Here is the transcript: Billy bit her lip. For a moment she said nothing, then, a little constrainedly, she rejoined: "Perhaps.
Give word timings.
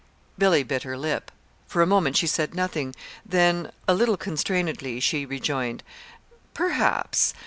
Billy 0.35 0.63
bit 0.63 0.81
her 0.81 0.97
lip. 0.97 1.31
For 1.67 1.83
a 1.83 1.85
moment 1.85 2.17
she 2.17 2.25
said 2.25 2.55
nothing, 2.55 2.95
then, 3.23 3.71
a 3.87 3.93
little 3.93 4.17
constrainedly, 4.17 4.99
she 4.99 5.27
rejoined: 5.27 5.83
"Perhaps. 6.55 7.35